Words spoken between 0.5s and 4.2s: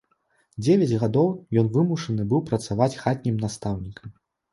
Дзевяць гадоў ён вымушаны быў працаваць хатнім настаўнікам.